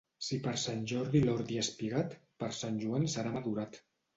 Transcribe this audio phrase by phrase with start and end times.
[0.27, 3.83] Si per Sant Jordi l'ordi ha espigat, per Sant Joan serà madurat.